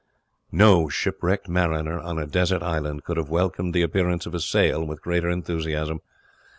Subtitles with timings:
[0.51, 4.83] No shipwrecked mariner on a desert island could have welcomed the appearance of a sail
[4.83, 6.01] with greater enthusiasm.